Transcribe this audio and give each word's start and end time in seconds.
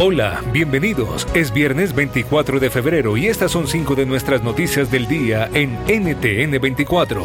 Hola, 0.00 0.44
bienvenidos. 0.52 1.26
Es 1.34 1.52
viernes 1.52 1.92
24 1.92 2.60
de 2.60 2.70
febrero 2.70 3.16
y 3.16 3.26
estas 3.26 3.50
son 3.50 3.66
cinco 3.66 3.96
de 3.96 4.06
nuestras 4.06 4.44
noticias 4.44 4.92
del 4.92 5.08
día 5.08 5.50
en 5.54 5.72
NTN 5.88 6.60
24. 6.60 7.24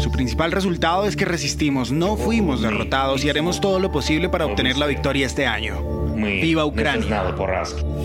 Su 0.00 0.10
principal 0.10 0.50
resultado 0.50 1.06
es 1.06 1.14
que 1.14 1.24
resistimos, 1.24 1.92
no 1.92 2.16
fuimos 2.16 2.60
derrotados 2.60 3.24
y 3.24 3.30
haremos 3.30 3.60
todo 3.60 3.78
lo 3.78 3.92
posible 3.92 4.28
para 4.28 4.46
obtener 4.46 4.76
la 4.76 4.86
victoria 4.86 5.24
este 5.24 5.46
año. 5.46 6.01
Viva 6.22 6.64
Ucrania. 6.64 7.34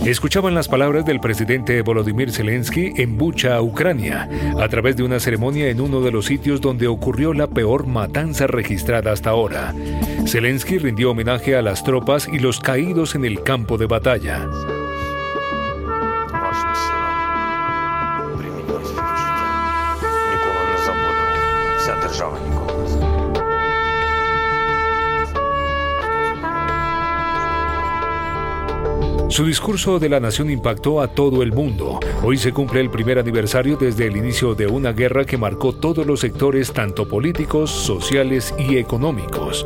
Escuchaban 0.06 0.56
las 0.56 0.68
palabras 0.68 1.06
del 1.06 1.20
presidente 1.20 1.82
Volodymyr 1.82 2.32
Zelensky 2.32 2.94
en 2.98 3.18
Bucha, 3.18 3.62
Ucrania, 3.62 4.30
a 4.60 4.68
través 4.68 4.98
de 4.98 5.04
una 5.04 5.20
ceremonia 5.20 5.70
en 5.70 5.82
uno 5.82 6.02
de 6.02 6.12
los 6.12 6.26
sitios 6.26 6.62
donde 6.62 6.88
ocurrió 6.88 7.34
la 7.34 7.48
peor 7.48 7.88
matanza 7.88 8.48
registrada 8.48 9.12
hasta 9.12 9.30
ahora. 9.30 9.74
Zelensky 10.26 10.78
rindió 10.78 11.12
homenaje 11.12 11.56
a 11.56 11.62
las 11.62 11.84
tropas 11.84 12.28
y 12.32 12.40
los 12.40 12.60
caídos 12.60 13.16
en 13.16 13.26
el 13.26 13.44
campo 13.44 13.78
de 13.78 13.86
batalla. 13.86 14.48
Su 29.38 29.46
discurso 29.46 30.00
de 30.00 30.10
la 30.10 30.20
nación 30.20 30.50
impactó 30.50 31.00
a 31.00 31.10
todo 31.10 31.44
el 31.44 31.52
mundo. 31.52 32.00
Hoy 32.24 32.40
se 32.40 32.52
cumple 32.52 32.82
el 32.82 32.90
primer 32.90 33.20
aniversario 33.20 33.78
desde 33.78 34.08
el 34.08 34.18
inicio 34.18 34.56
de 34.56 34.66
una 34.66 34.94
guerra 34.94 35.26
que 35.26 35.38
marcó 35.38 35.74
todos 35.74 36.08
los 36.08 36.22
sectores, 36.22 36.74
tanto 36.74 37.08
políticos, 37.08 37.70
sociales 37.70 38.56
y 38.58 38.78
económicos. 38.78 39.64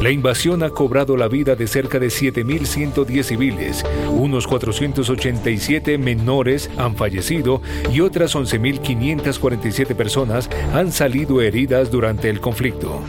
La 0.00 0.10
invasión 0.10 0.62
ha 0.62 0.70
cobrado 0.70 1.18
la 1.18 1.28
vida 1.28 1.54
de 1.54 1.66
cerca 1.66 1.98
de 1.98 2.06
7.110 2.06 3.22
civiles, 3.22 3.84
unos 4.08 4.46
487 4.46 5.98
menores 5.98 6.70
han 6.78 6.96
fallecido 6.96 7.60
y 7.92 8.00
otras 8.00 8.34
11.547 8.34 9.94
personas 9.94 10.48
han 10.72 10.92
salido 10.92 11.42
heridas 11.42 11.90
durante 11.90 12.30
el 12.30 12.40
conflicto. 12.40 13.02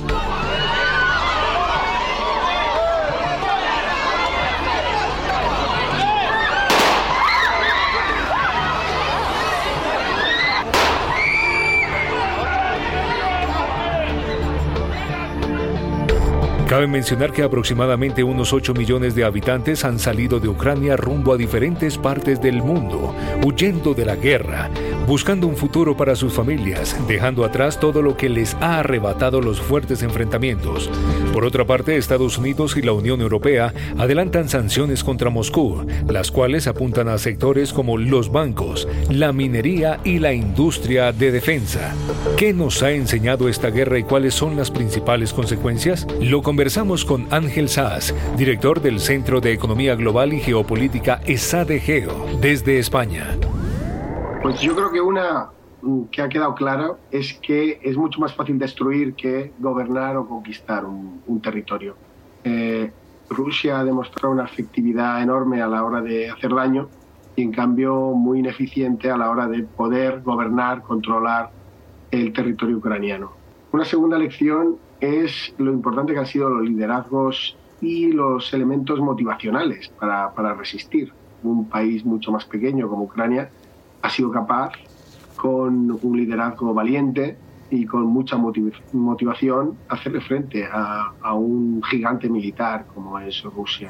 Cabe 16.71 16.87
mencionar 16.87 17.33
que 17.33 17.43
aproximadamente 17.43 18.23
unos 18.23 18.53
8 18.53 18.73
millones 18.73 19.13
de 19.13 19.25
habitantes 19.25 19.83
han 19.83 19.99
salido 19.99 20.39
de 20.39 20.47
Ucrania 20.47 20.95
rumbo 20.95 21.33
a 21.33 21.37
diferentes 21.37 21.97
partes 21.97 22.41
del 22.41 22.63
mundo, 22.63 23.13
huyendo 23.45 23.93
de 23.93 24.05
la 24.05 24.15
guerra, 24.15 24.69
buscando 25.05 25.47
un 25.47 25.57
futuro 25.57 25.97
para 25.97 26.15
sus 26.15 26.31
familias, 26.31 26.95
dejando 27.09 27.43
atrás 27.43 27.77
todo 27.77 28.01
lo 28.01 28.15
que 28.15 28.29
les 28.29 28.53
ha 28.61 28.79
arrebatado 28.79 29.41
los 29.41 29.59
fuertes 29.59 30.01
enfrentamientos. 30.01 30.89
Por 31.33 31.43
otra 31.43 31.65
parte, 31.65 31.97
Estados 31.97 32.37
Unidos 32.37 32.77
y 32.77 32.81
la 32.81 32.93
Unión 32.93 33.19
Europea 33.19 33.73
adelantan 33.97 34.47
sanciones 34.47 35.03
contra 35.03 35.29
Moscú, 35.29 35.85
las 36.07 36.31
cuales 36.31 36.67
apuntan 36.67 37.09
a 37.09 37.17
sectores 37.17 37.73
como 37.73 37.97
los 37.97 38.31
bancos, 38.31 38.87
la 39.09 39.33
minería 39.33 39.99
y 40.05 40.19
la 40.19 40.31
industria 40.31 41.11
de 41.11 41.33
defensa. 41.33 41.93
¿Qué 42.37 42.53
nos 42.53 42.81
ha 42.81 42.91
enseñado 42.91 43.49
esta 43.49 43.71
guerra 43.71 43.99
y 43.99 44.03
cuáles 44.03 44.35
son 44.35 44.55
las 44.55 44.71
principales 44.71 45.33
consecuencias? 45.33 46.07
Lo 46.21 46.41
conversamos 46.61 47.05
con 47.05 47.25
Ángel 47.33 47.69
Saaz, 47.69 48.13
director 48.37 48.81
del 48.81 48.99
Centro 48.99 49.41
de 49.41 49.51
Economía 49.51 49.95
Global 49.95 50.31
y 50.31 50.39
Geopolítica 50.39 51.19
ESADEGEO, 51.25 52.39
desde 52.39 52.77
España. 52.77 53.35
Pues 54.43 54.61
yo 54.61 54.75
creo 54.75 54.91
que 54.91 55.01
una 55.01 55.49
mm, 55.81 56.03
que 56.11 56.21
ha 56.21 56.29
quedado 56.29 56.53
clara 56.53 56.91
es 57.09 57.33
que 57.41 57.79
es 57.81 57.97
mucho 57.97 58.19
más 58.19 58.35
fácil 58.35 58.59
destruir 58.59 59.15
que 59.15 59.53
gobernar 59.57 60.15
o 60.17 60.27
conquistar 60.27 60.85
un, 60.85 61.41
territorio. 61.41 61.95
Eh, 62.43 62.91
Rusia 63.31 63.79
ha 63.79 63.83
demostrado 63.83 64.31
una 64.31 64.45
efectividad 64.45 65.19
enorme 65.23 65.63
a 65.63 65.67
la 65.67 65.83
hora 65.83 65.99
de 65.99 66.29
hacer 66.29 66.53
daño 66.53 66.89
y 67.35 67.41
en 67.41 67.53
cambio 67.53 68.11
muy 68.11 68.37
ineficiente 68.37 69.09
a 69.09 69.17
la 69.17 69.31
hora 69.31 69.47
de 69.47 69.63
poder 69.63 70.21
gobernar, 70.21 70.83
controlar 70.83 71.49
el 72.11 72.31
territorio 72.31 72.77
ucraniano. 72.77 73.31
Una 73.71 73.83
segunda 73.83 74.19
lección 74.19 74.77
es 75.01 75.53
lo 75.57 75.73
importante 75.73 76.13
que 76.13 76.19
han 76.19 76.27
sido 76.27 76.49
los 76.49 76.69
liderazgos 76.69 77.57
y 77.81 78.11
los 78.11 78.53
elementos 78.53 78.99
motivacionales 78.99 79.89
para, 79.99 80.53
resistir. 80.53 81.11
Un 81.43 81.67
país 81.67 82.05
mucho 82.05 82.31
más 82.31 82.45
pequeño 82.45 82.87
como 82.87 83.05
Ucrania 83.05 83.49
ha 84.03 84.09
sido 84.11 84.31
capaz, 84.31 84.73
con 85.35 85.99
un 86.03 86.17
liderazgo 86.17 86.71
valiente 86.71 87.35
y 87.71 87.85
con 87.85 88.05
mucha 88.05 88.37
motivación, 88.37 89.75
hacerle 89.89 90.21
frente 90.21 90.67
a 90.71 91.33
un 91.33 91.81
gigante 91.83 92.29
militar 92.29 92.85
como 92.93 93.17
es 93.17 93.41
Rusia. 93.43 93.89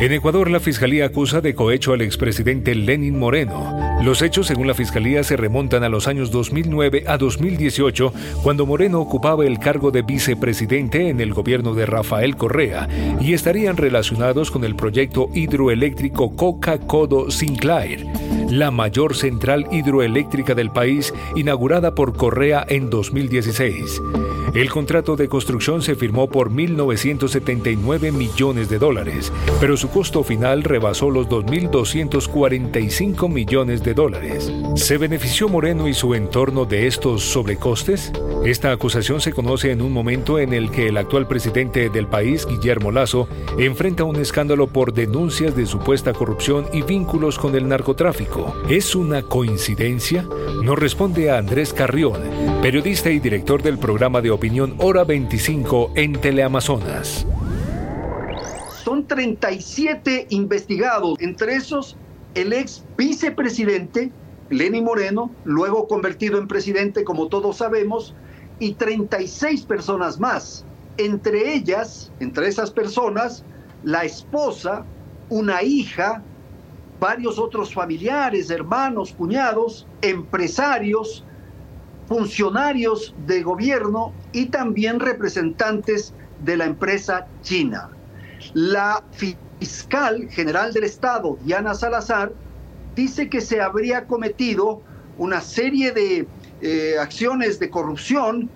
En 0.00 0.12
Ecuador, 0.12 0.48
la 0.48 0.60
fiscalía 0.60 1.06
acusa 1.06 1.40
de 1.40 1.56
cohecho 1.56 1.92
al 1.92 2.02
expresidente 2.02 2.72
Lenin 2.76 3.18
Moreno. 3.18 3.76
Los 4.00 4.22
hechos, 4.22 4.46
según 4.46 4.68
la 4.68 4.74
fiscalía, 4.74 5.24
se 5.24 5.36
remontan 5.36 5.82
a 5.82 5.88
los 5.88 6.06
años 6.06 6.30
2009 6.30 7.02
a 7.08 7.18
2018, 7.18 8.12
cuando 8.44 8.64
Moreno 8.64 9.00
ocupaba 9.00 9.44
el 9.44 9.58
cargo 9.58 9.90
de 9.90 10.02
vicepresidente 10.02 11.08
en 11.08 11.20
el 11.20 11.34
gobierno 11.34 11.74
de 11.74 11.84
Rafael 11.84 12.36
Correa 12.36 12.88
y 13.20 13.32
estarían 13.32 13.76
relacionados 13.76 14.52
con 14.52 14.62
el 14.62 14.76
proyecto 14.76 15.30
hidroeléctrico 15.34 16.36
Coca-Codo-Sinclair, 16.36 18.06
la 18.50 18.70
mayor 18.70 19.16
central 19.16 19.66
hidroeléctrica 19.72 20.54
del 20.54 20.70
país, 20.70 21.12
inaugurada 21.34 21.96
por 21.96 22.16
Correa 22.16 22.64
en 22.68 22.88
2016. 22.88 24.00
El 24.54 24.70
contrato 24.70 25.14
de 25.14 25.28
construcción 25.28 25.82
se 25.82 25.94
firmó 25.94 26.28
por 26.28 26.50
1.979 26.50 28.12
millones 28.12 28.70
de 28.70 28.78
dólares, 28.78 29.30
pero 29.60 29.76
su 29.76 29.90
costo 29.90 30.24
final 30.24 30.64
rebasó 30.64 31.10
los 31.10 31.28
2.245 31.28 33.28
millones 33.28 33.82
de 33.82 33.94
dólares. 33.94 34.50
¿Se 34.74 34.96
benefició 34.96 35.48
Moreno 35.48 35.86
y 35.86 35.94
su 35.94 36.14
entorno 36.14 36.64
de 36.64 36.86
estos 36.86 37.24
sobrecostes? 37.24 38.10
Esta 38.44 38.72
acusación 38.72 39.20
se 39.20 39.32
conoce 39.32 39.70
en 39.70 39.82
un 39.82 39.92
momento 39.92 40.38
en 40.38 40.52
el 40.52 40.70
que 40.70 40.88
el 40.88 40.96
actual 40.96 41.26
presidente 41.26 41.90
del 41.90 42.06
país, 42.06 42.46
Guillermo 42.46 42.90
Lazo, 42.90 43.28
enfrenta 43.58 44.04
un 44.04 44.16
escándalo 44.16 44.68
por 44.68 44.94
denuncias 44.94 45.54
de 45.56 45.66
supuesta 45.66 46.12
corrupción 46.12 46.66
y 46.72 46.82
vínculos 46.82 47.38
con 47.38 47.54
el 47.54 47.68
narcotráfico. 47.68 48.54
¿Es 48.68 48.94
una 48.94 49.22
coincidencia? 49.22 50.26
Nos 50.62 50.78
responde 50.78 51.30
a 51.30 51.38
Andrés 51.38 51.72
Carrión, 51.72 52.20
periodista 52.62 53.10
y 53.10 53.18
director 53.18 53.62
del 53.62 53.78
programa 53.78 54.20
de 54.20 54.30
opinión 54.38 54.76
Hora 54.78 55.02
25 55.02 55.94
en 55.96 56.12
Teleamazonas. 56.12 57.26
Son 58.84 59.04
37 59.04 60.28
investigados, 60.30 61.18
entre 61.18 61.56
esos 61.56 61.96
el 62.36 62.52
ex 62.52 62.84
vicepresidente 62.96 64.12
Lenny 64.48 64.80
Moreno, 64.80 65.32
luego 65.42 65.88
convertido 65.88 66.38
en 66.38 66.46
presidente 66.46 67.02
como 67.02 67.26
todos 67.26 67.56
sabemos, 67.56 68.14
y 68.60 68.74
36 68.74 69.62
personas 69.62 70.20
más. 70.20 70.64
Entre 70.98 71.54
ellas, 71.54 72.12
entre 72.20 72.46
esas 72.46 72.70
personas, 72.70 73.44
la 73.82 74.04
esposa, 74.04 74.84
una 75.30 75.64
hija, 75.64 76.22
varios 77.00 77.40
otros 77.40 77.74
familiares, 77.74 78.50
hermanos, 78.50 79.12
cuñados, 79.18 79.84
empresarios, 80.00 81.24
funcionarios 82.08 83.14
de 83.26 83.42
gobierno 83.42 84.12
y 84.32 84.46
también 84.46 84.98
representantes 84.98 86.14
de 86.42 86.56
la 86.56 86.64
empresa 86.64 87.26
china. 87.42 87.90
La 88.54 89.04
fiscal 89.12 90.28
general 90.30 90.72
del 90.72 90.84
Estado, 90.84 91.36
Diana 91.44 91.74
Salazar, 91.74 92.32
dice 92.94 93.28
que 93.28 93.42
se 93.42 93.60
habría 93.60 94.06
cometido 94.06 94.80
una 95.18 95.42
serie 95.42 95.92
de 95.92 96.26
eh, 96.62 96.96
acciones 96.98 97.58
de 97.58 97.68
corrupción 97.68 98.48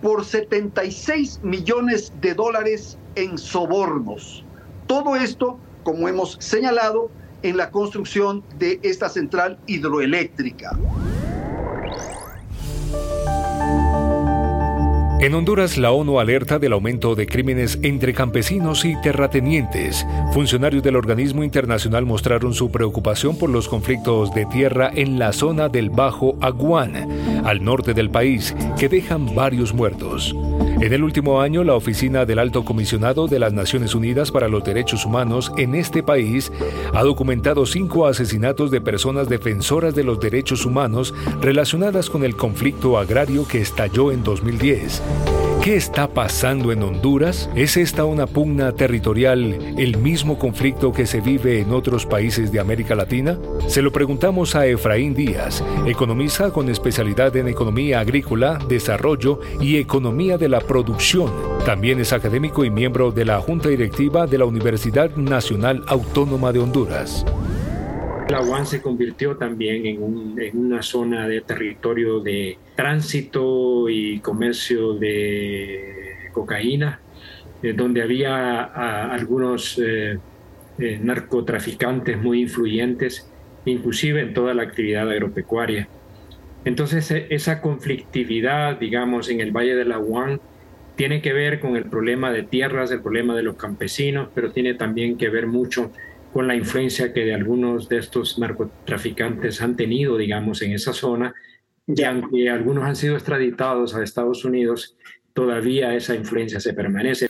por 0.00 0.24
76 0.24 1.40
millones 1.42 2.12
de 2.20 2.34
dólares 2.34 2.96
en 3.16 3.36
sobornos. 3.36 4.44
Todo 4.86 5.16
esto, 5.16 5.58
como 5.82 6.08
hemos 6.08 6.36
señalado, 6.40 7.10
en 7.42 7.56
la 7.56 7.70
construcción 7.70 8.44
de 8.58 8.78
esta 8.82 9.08
central 9.08 9.58
hidroeléctrica. 9.66 10.76
En 15.22 15.34
Honduras, 15.34 15.76
la 15.76 15.92
ONU 15.92 16.18
alerta 16.18 16.58
del 16.58 16.72
aumento 16.72 17.14
de 17.14 17.26
crímenes 17.26 17.78
entre 17.82 18.14
campesinos 18.14 18.86
y 18.86 18.98
terratenientes. 19.02 20.06
Funcionarios 20.32 20.82
del 20.82 20.96
organismo 20.96 21.44
internacional 21.44 22.06
mostraron 22.06 22.54
su 22.54 22.70
preocupación 22.70 23.36
por 23.36 23.50
los 23.50 23.68
conflictos 23.68 24.32
de 24.32 24.46
tierra 24.46 24.90
en 24.94 25.18
la 25.18 25.34
zona 25.34 25.68
del 25.68 25.90
Bajo 25.90 26.38
Aguán, 26.40 27.44
al 27.44 27.62
norte 27.62 27.92
del 27.92 28.08
país, 28.08 28.56
que 28.78 28.88
dejan 28.88 29.34
varios 29.34 29.74
muertos. 29.74 30.34
En 30.80 30.94
el 30.94 31.04
último 31.04 31.42
año, 31.42 31.62
la 31.62 31.74
Oficina 31.74 32.24
del 32.24 32.38
Alto 32.38 32.64
Comisionado 32.64 33.28
de 33.28 33.38
las 33.38 33.52
Naciones 33.52 33.94
Unidas 33.94 34.30
para 34.30 34.48
los 34.48 34.64
Derechos 34.64 35.04
Humanos 35.04 35.52
en 35.58 35.74
este 35.74 36.02
país 36.02 36.50
ha 36.94 37.02
documentado 37.02 37.66
cinco 37.66 38.06
asesinatos 38.06 38.70
de 38.70 38.80
personas 38.80 39.28
defensoras 39.28 39.94
de 39.94 40.04
los 40.04 40.18
derechos 40.20 40.64
humanos 40.64 41.12
relacionadas 41.42 42.08
con 42.08 42.24
el 42.24 42.34
conflicto 42.34 42.96
agrario 42.96 43.46
que 43.46 43.60
estalló 43.60 44.10
en 44.10 44.24
2010. 44.24 45.02
¿Qué 45.62 45.76
está 45.76 46.08
pasando 46.08 46.72
en 46.72 46.82
Honduras? 46.82 47.50
¿Es 47.54 47.76
esta 47.76 48.06
una 48.06 48.26
pugna 48.26 48.72
territorial, 48.72 49.76
el 49.76 49.98
mismo 49.98 50.38
conflicto 50.38 50.90
que 50.90 51.04
se 51.04 51.20
vive 51.20 51.60
en 51.60 51.72
otros 51.72 52.06
países 52.06 52.50
de 52.50 52.60
América 52.60 52.94
Latina? 52.94 53.38
Se 53.66 53.82
lo 53.82 53.92
preguntamos 53.92 54.56
a 54.56 54.64
Efraín 54.64 55.12
Díaz, 55.12 55.62
economista 55.86 56.50
con 56.50 56.70
especialidad 56.70 57.36
en 57.36 57.48
economía 57.48 58.00
agrícola, 58.00 58.58
desarrollo 58.68 59.40
y 59.60 59.76
economía 59.76 60.38
de 60.38 60.48
la 60.48 60.60
producción. 60.60 61.30
También 61.66 62.00
es 62.00 62.14
académico 62.14 62.64
y 62.64 62.70
miembro 62.70 63.12
de 63.12 63.26
la 63.26 63.38
Junta 63.38 63.68
Directiva 63.68 64.26
de 64.26 64.38
la 64.38 64.46
Universidad 64.46 65.14
Nacional 65.16 65.84
Autónoma 65.88 66.52
de 66.52 66.60
Honduras. 66.60 67.26
La 68.30 68.42
UAN 68.42 68.64
se 68.64 68.80
convirtió 68.80 69.36
también 69.36 69.86
en, 69.86 70.56
una 70.56 70.82
zona 70.82 71.26
de 71.26 71.40
territorio 71.40 72.20
de 72.20 72.58
tránsito 72.76 73.88
y 73.88 74.20
comercio 74.20 74.94
de 74.94 76.28
cocaína, 76.32 77.00
eh, 77.60 77.72
donde 77.72 78.02
había 78.02 78.62
algunos 79.12 79.80
eh, 79.84 80.16
eh, 80.78 81.00
narcotraficantes 81.02 82.18
muy 82.18 82.42
influyentes, 82.42 83.28
inclusive 83.64 84.20
en 84.20 84.32
toda 84.32 84.54
la 84.54 84.62
actividad 84.62 85.10
agropecuaria. 85.10 85.88
Entonces, 86.64 87.10
e, 87.10 87.26
esa 87.30 87.60
conflictividad, 87.60 88.78
digamos, 88.78 89.28
en 89.28 89.40
el 89.40 89.50
Valle 89.50 89.74
de 89.74 89.86
la 89.86 89.98
UAN 89.98 90.40
tiene 90.94 91.20
que 91.20 91.32
ver 91.32 91.58
con 91.58 91.76
el 91.76 91.86
problema 91.86 92.30
de 92.30 92.44
tierras, 92.44 92.92
el 92.92 93.02
problema 93.02 93.34
de 93.34 93.42
los 93.42 93.56
campesinos, 93.56 94.28
pero 94.36 94.52
tiene 94.52 94.74
también 94.74 95.16
que 95.16 95.30
ver 95.30 95.48
mucho 95.48 95.90
con 96.32 96.46
la 96.46 96.54
influencia 96.54 97.12
que 97.12 97.24
de 97.24 97.34
algunos 97.34 97.88
de 97.88 97.98
estos 97.98 98.38
narcotraficantes 98.38 99.60
han 99.62 99.76
tenido, 99.76 100.16
digamos, 100.16 100.62
en 100.62 100.72
esa 100.72 100.92
zona, 100.92 101.34
y 101.86 102.02
aunque 102.04 102.48
algunos 102.48 102.84
han 102.84 102.96
sido 102.96 103.14
extraditados 103.14 103.94
a 103.94 104.02
Estados 104.02 104.44
Unidos, 104.44 104.96
todavía 105.32 105.94
esa 105.94 106.14
influencia 106.14 106.60
se 106.60 106.72
permanece. 106.74 107.29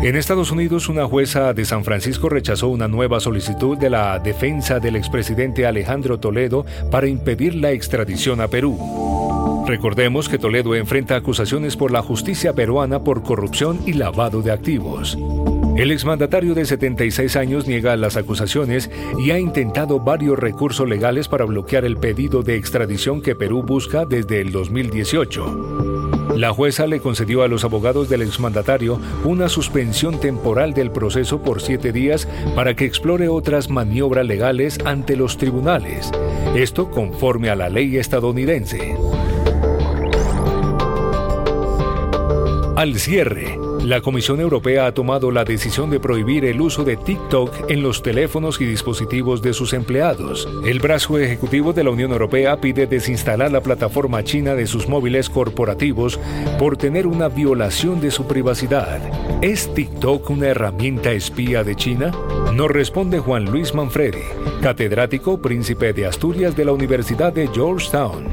En 0.00 0.14
Estados 0.14 0.52
Unidos, 0.52 0.88
una 0.88 1.06
jueza 1.06 1.52
de 1.52 1.64
San 1.64 1.82
Francisco 1.82 2.28
rechazó 2.28 2.68
una 2.68 2.86
nueva 2.86 3.18
solicitud 3.18 3.76
de 3.76 3.90
la 3.90 4.20
defensa 4.20 4.78
del 4.78 4.94
expresidente 4.94 5.66
Alejandro 5.66 6.20
Toledo 6.20 6.64
para 6.88 7.08
impedir 7.08 7.56
la 7.56 7.72
extradición 7.72 8.40
a 8.40 8.46
Perú. 8.46 9.64
Recordemos 9.66 10.28
que 10.28 10.38
Toledo 10.38 10.76
enfrenta 10.76 11.16
acusaciones 11.16 11.76
por 11.76 11.90
la 11.90 12.00
justicia 12.00 12.52
peruana 12.52 13.02
por 13.02 13.24
corrupción 13.24 13.80
y 13.86 13.94
lavado 13.94 14.40
de 14.40 14.52
activos. 14.52 15.18
El 15.76 15.90
exmandatario 15.90 16.54
de 16.54 16.64
76 16.64 17.34
años 17.34 17.66
niega 17.66 17.96
las 17.96 18.16
acusaciones 18.16 18.90
y 19.18 19.32
ha 19.32 19.38
intentado 19.38 19.98
varios 19.98 20.38
recursos 20.38 20.88
legales 20.88 21.26
para 21.26 21.44
bloquear 21.44 21.84
el 21.84 21.96
pedido 21.96 22.44
de 22.44 22.54
extradición 22.54 23.20
que 23.20 23.34
Perú 23.34 23.64
busca 23.64 24.04
desde 24.06 24.40
el 24.40 24.52
2018. 24.52 25.97
La 26.38 26.52
jueza 26.52 26.86
le 26.86 27.00
concedió 27.00 27.42
a 27.42 27.48
los 27.48 27.64
abogados 27.64 28.08
del 28.08 28.22
exmandatario 28.22 29.00
una 29.24 29.48
suspensión 29.48 30.20
temporal 30.20 30.72
del 30.72 30.92
proceso 30.92 31.42
por 31.42 31.60
siete 31.60 31.90
días 31.90 32.28
para 32.54 32.76
que 32.76 32.84
explore 32.84 33.28
otras 33.28 33.70
maniobras 33.70 34.24
legales 34.24 34.78
ante 34.84 35.16
los 35.16 35.36
tribunales. 35.36 36.12
Esto 36.54 36.92
conforme 36.92 37.50
a 37.50 37.56
la 37.56 37.68
ley 37.68 37.96
estadounidense. 37.96 38.96
Al 42.76 42.94
cierre, 43.00 43.58
la 43.84 44.00
Comisión 44.00 44.40
Europea 44.40 44.86
ha 44.86 44.92
tomado 44.92 45.30
la 45.30 45.44
decisión 45.44 45.90
de 45.90 46.00
prohibir 46.00 46.44
el 46.44 46.60
uso 46.60 46.84
de 46.84 46.96
TikTok 46.96 47.70
en 47.70 47.82
los 47.82 48.02
teléfonos 48.02 48.60
y 48.60 48.66
dispositivos 48.66 49.40
de 49.40 49.52
sus 49.52 49.72
empleados. 49.72 50.48
El 50.64 50.80
brazo 50.80 51.18
ejecutivo 51.18 51.72
de 51.72 51.84
la 51.84 51.90
Unión 51.90 52.12
Europea 52.12 52.60
pide 52.60 52.86
desinstalar 52.86 53.52
la 53.52 53.62
plataforma 53.62 54.24
china 54.24 54.54
de 54.54 54.66
sus 54.66 54.88
móviles 54.88 55.30
corporativos 55.30 56.18
por 56.58 56.76
tener 56.76 57.06
una 57.06 57.28
violación 57.28 58.00
de 58.00 58.10
su 58.10 58.26
privacidad. 58.26 59.00
¿Es 59.42 59.72
TikTok 59.72 60.28
una 60.30 60.48
herramienta 60.48 61.12
espía 61.12 61.64
de 61.64 61.76
China? 61.76 62.12
Nos 62.54 62.70
responde 62.70 63.20
Juan 63.20 63.44
Luis 63.44 63.74
Manfredi, 63.74 64.22
catedrático 64.60 65.40
príncipe 65.40 65.92
de 65.92 66.06
Asturias 66.06 66.56
de 66.56 66.64
la 66.64 66.72
Universidad 66.72 67.32
de 67.32 67.48
Georgetown. 67.48 68.26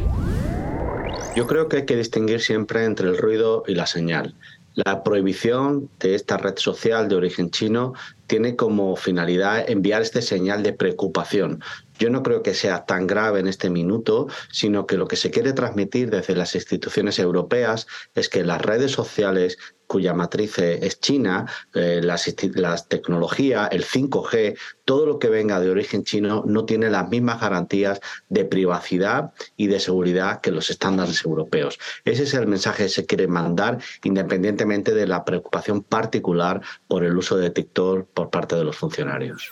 Yo 1.36 1.48
creo 1.48 1.68
que 1.68 1.78
hay 1.78 1.86
que 1.86 1.98
distinguir 1.98 2.42
siempre 2.42 2.86
entre 2.86 3.10
el 3.10 3.18
ruido 3.18 3.64
y 3.68 3.76
la 3.76 3.86
señal. 3.86 4.36
La 4.76 5.04
prohibición 5.04 5.90
de 6.00 6.16
esta 6.16 6.36
red 6.36 6.58
social 6.58 7.08
de 7.08 7.16
origen 7.16 7.50
chino 7.50 7.94
tiene 8.28 8.58
como 8.58 8.98
finalidad 8.98 9.70
enviar 9.70 10.02
este 10.02 10.22
señal 10.22 10.64
de 10.64 10.74
preocupación. 10.74 11.62
Yo 11.98 12.10
no 12.10 12.24
creo 12.24 12.44
que 12.44 12.54
sea 12.54 12.86
tan 12.86 13.08
grave 13.08 13.40
en 13.40 13.48
este 13.48 13.70
minuto, 13.70 14.28
sino 14.52 14.86
que 14.86 14.98
lo 14.98 15.08
que 15.08 15.16
se 15.16 15.32
quiere 15.32 15.54
transmitir 15.54 16.10
desde 16.10 16.36
las 16.36 16.56
instituciones 16.56 17.20
europeas 17.20 17.88
es 18.14 18.30
que 18.30 18.44
las 18.44 18.62
redes 18.62 18.92
sociales 18.92 19.58
cuya 19.88 20.14
matriz 20.14 20.58
es 20.58 21.00
China, 21.00 21.46
eh, 21.74 22.02
las, 22.04 22.34
las 22.56 22.88
tecnologías, 22.88 23.70
el 23.72 23.86
5G, 23.86 24.58
todo 24.84 25.06
lo 25.06 25.20
que 25.20 25.30
venga 25.30 25.60
de 25.60 25.70
origen 25.70 26.04
chino 26.04 26.44
no 26.46 26.66
tiene 26.66 26.90
las 26.90 27.10
mismas 27.10 27.40
garantías 27.40 28.00
de 28.30 28.46
privacidad 28.46 29.34
y 29.58 29.68
de 29.68 29.80
seguridad 29.80 30.42
que 30.42 30.52
los 30.52 30.70
estándares 30.70 31.24
europeos. 31.24 31.78
Ese 32.04 32.24
es 32.24 32.34
el 32.34 32.48
mensaje 32.48 32.84
que 32.84 32.90
se 32.90 33.06
quiere 33.06 33.28
mandar 33.28 33.80
independientemente 34.04 34.94
de 34.94 35.08
la 35.08 35.24
preocupación 35.24 35.84
particular 35.84 36.62
por 36.88 37.04
el 37.04 37.18
uso 37.18 37.38
de 37.38 37.50
TikTok 37.50 38.08
por 38.10 38.30
parte 38.30 38.56
de 38.56 38.64
los 38.64 38.76
funcionarios. 38.76 39.52